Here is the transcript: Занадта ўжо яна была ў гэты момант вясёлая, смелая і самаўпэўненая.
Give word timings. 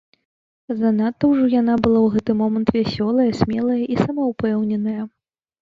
Занадта 0.79 1.23
ўжо 1.33 1.45
яна 1.61 1.75
была 1.83 1.99
ў 2.03 2.07
гэты 2.15 2.31
момант 2.41 2.71
вясёлая, 2.79 3.29
смелая 3.41 3.79
і 3.85 3.95
самаўпэўненая. 4.03 5.01